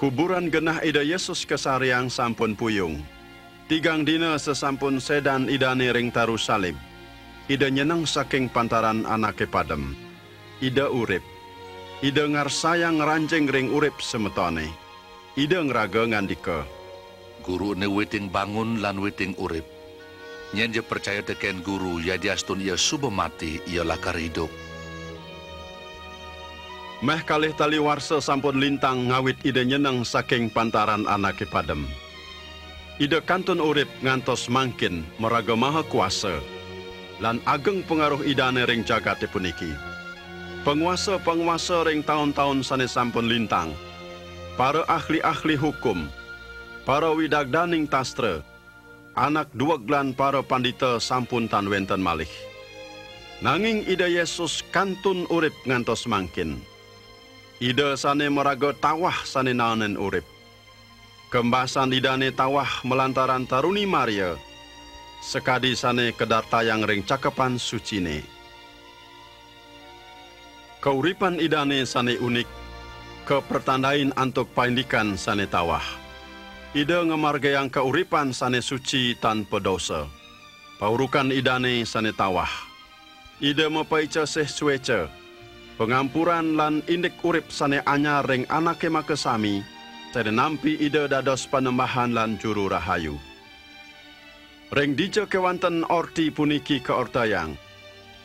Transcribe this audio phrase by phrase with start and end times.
[0.00, 3.04] Kuburan genah Ida Yesus kesariang sampun puyung.
[3.68, 6.72] Tigang dina sesampun sedan idane ring taru salib.
[7.52, 9.92] Ida nyeneng saking pantaran anake padem.
[10.64, 11.20] Ida urip.
[12.00, 14.72] Ida ngarsayang ranjing ring urip semetone.
[15.36, 16.64] Ida ngeraga ngandika.
[17.44, 19.68] Guru ne witing bangun lan witing urip.
[20.56, 24.48] Nyen je percaya teken guru ya diastun ia subuh mati ia lakar hidup.
[27.00, 31.88] Meh kalih warsa sampun lintang ngawit ide nyeneng saking pantaran anake padem.
[33.00, 36.36] Ide kantun urip ngantos mangkin meraga maha kuasa
[37.24, 39.72] lan ageng pengaruh idane ring jagate puniki.
[40.60, 43.72] Penguasa-penguasa ring tahun-tahun sane sampun lintang,
[44.60, 46.04] para ahli-ahli hukum,
[46.84, 48.44] para widagdaning tastra,
[49.16, 52.28] anak duweglan para pandita sampun tan wenten malih.
[53.40, 56.60] Nanging ida Yesus kantun urip ngantos mangkin.
[57.60, 60.24] Ida sane meraga tawah sane naonen urip.
[61.28, 64.32] Kembasan idane tawah melantaran taruni Maria,
[65.20, 68.24] sekadi sane kedartayang ring cakepan sucine.
[70.80, 72.48] Keuripan idane sane unik,
[73.28, 75.84] kepertandain antuk paindikan sane tawah.
[76.72, 80.08] Ida ngemargayang keuripan sane suci tanpa dosa.
[80.80, 82.48] Paurukan idane sane tawah.
[83.36, 85.12] Ida mapaica seh sueca.
[85.80, 89.64] Pengampuran lan indik urip sane anyar ring anake makesami.
[90.12, 93.16] Nampi ida dados panembahan lan juru rahayu.
[94.76, 97.56] Ring dija kewanten orti puniki keortayang.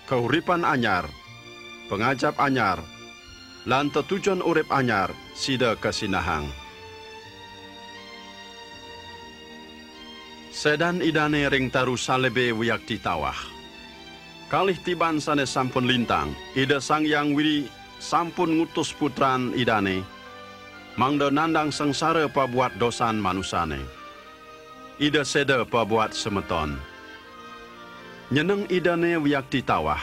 [0.04, 1.08] Keuripan anyar.
[1.88, 2.84] Pengajap anyar.
[3.64, 6.52] Lan tetujuan urip anyar sida kesinahang.
[10.52, 13.55] Sedan idane ring taru salebe wiyakti tawah.
[14.46, 17.66] Kalih tiban sane sampun lintang, ida sang yang wiri
[17.98, 20.06] sampun ngutus putran idane.
[20.96, 23.82] Mangda nandang sengsara pabuat dosan manusane.
[25.02, 26.78] Ida seda pabuat semeton.
[28.32, 30.00] Nyeneng idane wiyakti tawah.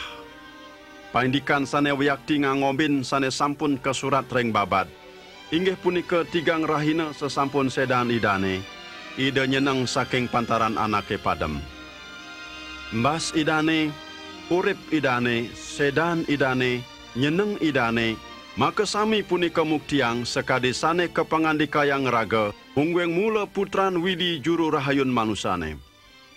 [1.14, 4.90] Paindikan sane wiyakti ngangobin sane sampun ke surat ring babat.
[5.54, 8.64] Inggih punika tigang rahina sesampun sedan idane
[9.20, 11.60] ida nyeneng saking pantaran anake padem.
[12.92, 13.88] Mbas idane,
[14.52, 16.84] urip idane, sedan idane,
[17.16, 18.20] nyeneng idane,
[18.60, 25.08] maka sami punika muktiang sekadi sane kepangandika yang raga, hungweng mula putran widi juru rahayun
[25.08, 25.80] manusane.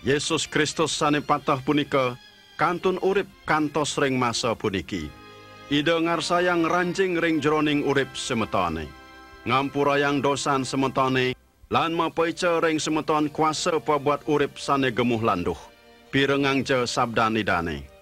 [0.00, 2.16] Yesus Kristus sane patah punika,
[2.56, 5.12] kantun urip kantos ring masa puniki.
[5.68, 8.88] Ida ngarsayang ranjing ring jroning urip semetone.
[9.44, 11.36] Ngampurayang dosan semetone,
[11.68, 15.58] lan mapaica ring semeton kuasa pabuat urip sane gemuh landuh.
[16.08, 17.95] Pirengang je sabdan idane.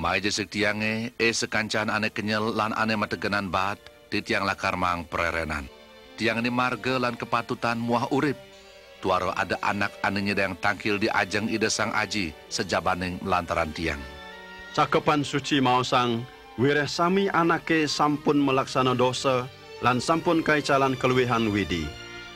[0.00, 3.76] Mai je sektiange e sekancan ane kenyel lan ane mategenan bat
[4.08, 5.68] di tiang lakar mang pererenan.
[6.16, 8.40] Tiang ini marga lan kepatutan muah urip.
[9.04, 14.00] Tuaro ada anak ane nyedang tangkil di ajeng ide sang aji sejabaning melantaran tiang.
[14.72, 16.24] Cakepan suci maosang,
[16.56, 19.52] wireh sami anake sampun melaksana dosa,
[19.84, 21.84] lan sampun kaicalan keluwihan widi.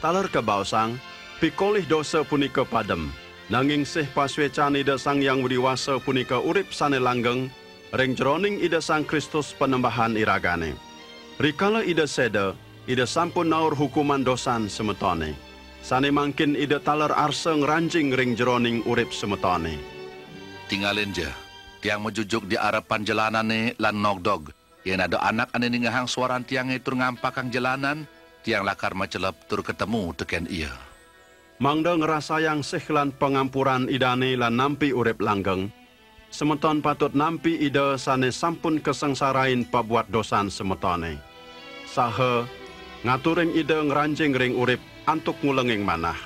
[0.05, 1.01] Taler kebausang,
[1.41, 3.09] pikolih dosa punika padem.
[3.53, 7.53] Nanging sih paswecan ida sang yang widiwasa punika urip sane langgeng,
[7.93, 10.73] ring jroning ida sang Kristus penembahan iragane.
[11.37, 12.57] Rikala ida seda,
[12.89, 15.37] ida sampun naur hukuman dosan semetone.
[15.85, 19.77] Sane mangkin ida taler arsa ngranjing ring jroning urip semetone.
[20.73, 21.29] Tinggalin je,
[21.85, 24.57] tiang mejujuk di arapan jalanane lan nogdog.
[24.89, 28.09] Yang ada anak ane ningahang suaran tiang tur ngampakang jalanan,
[28.41, 30.94] tiang lakar macelep tur ketemu teken ia.
[31.63, 35.71] Mangda ngerasa yang sehlan pengampuran idane lan nampi urip langgeng.
[36.35, 41.15] Semeton patut nampi ida sane sampun kesengsarain pabuat dosan semetone.
[41.87, 42.43] Saha
[43.07, 46.19] ngaturing ida ngranjing ring urip antuk ngulenging manah.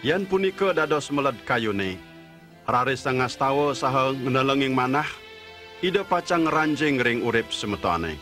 [0.00, 2.00] Yan punika dados meled kayune.
[2.64, 5.04] Raris sangas tawa saha ngenelenging manah,
[5.84, 8.16] ida pacang ranjing ring urip semetone.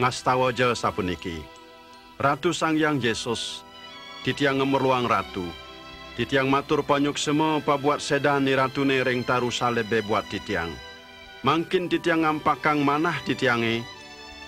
[0.00, 1.44] Ngastawa je sapuniki.
[2.16, 3.42] Ratu Sang Yang Yesus,
[4.24, 5.44] titiang ngemerluang ratu,
[6.14, 10.70] titiang matur panyuk semua pabuat sedan ni ratu ne ring taru salebe buat titiang.
[11.44, 13.84] Mangkin titiang ngampakang manah titiange,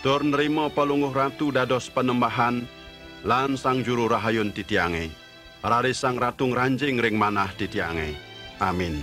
[0.00, 2.64] tur nerimo palunguh ratu dados penembahan,
[3.26, 5.12] lan sang juru rahayun titiange.
[5.66, 8.14] Rari sang ratu ranjing ring manah titiange.
[8.62, 8.96] Amin.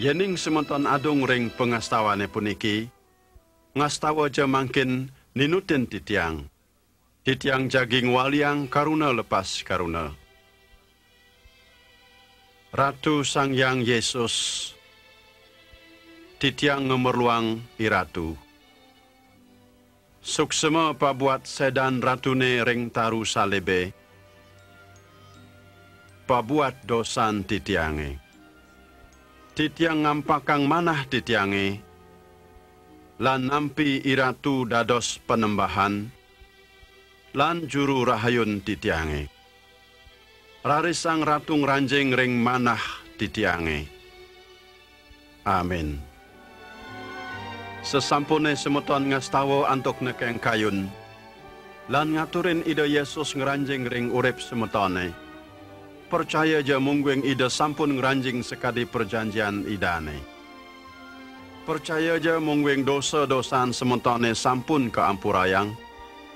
[0.00, 2.88] Yening sementon adung ring pengastawane puniki,
[3.76, 6.48] ngastawa je mangkin ninutin titiang.
[7.22, 10.25] Titiang jaging waliang karuna lepas karuna.
[12.74, 14.34] Ratu Sang Yang Yesus,
[16.42, 18.34] titiang ngemerluang iratu.
[20.18, 23.94] Suksema pabuat sedan ratune ring taru salebe.
[26.26, 28.18] Pabuat dosan titiange.
[29.54, 31.78] Titiang ngampakang manah titiange.
[33.22, 36.10] Lan nampi iratu dados penembahan.
[37.30, 39.35] Lan juru rahayun titiange.
[40.66, 42.82] Rarisang ratung ranjing ring manah
[43.14, 43.86] titiange.
[45.46, 46.02] Amin.
[47.86, 50.90] Sesampune semeton ngastawa antuk nekeng kayun.
[51.86, 55.14] Lan ngaturin ide Yesus ngeranjing ring urip semetone.
[56.10, 60.18] Percaya ja mungguing ide sampun ngeranjing sekadi perjanjian idane.
[61.62, 65.70] Percaya ja mungguing dosa-dosan semetone sampun keampurayang.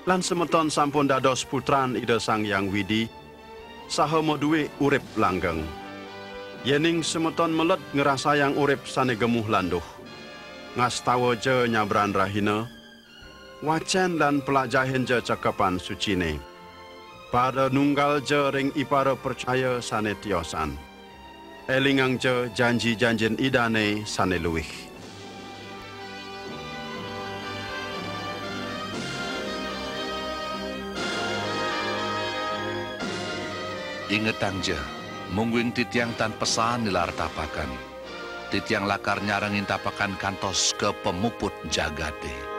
[0.06, 3.18] Lan semeton sampun dados putran ide sang yang widi.
[3.90, 5.66] Saha duwe urip langgeng.
[6.62, 9.82] Yening semeton melet ngerasayang urip sane gemuh landuh
[10.78, 12.70] ngastawa je nyabran rahina,
[13.62, 16.38] wacan dan pelajahin je cakapan sucine.
[17.30, 20.74] Pada nunggal je ring ipara percaya sane tiosan.
[21.70, 24.89] Elingang je janji-janjin idane sane luwih.
[34.10, 34.74] Ingetang je,
[35.30, 37.90] mungguing titiang tan pesan nilar tapakan
[38.50, 42.49] titiang lakar nyarangin tapakan kantos ke pemuput jagate.